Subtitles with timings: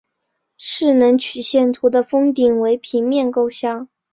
[0.57, 3.87] 势能曲线图的峰顶为平面构象。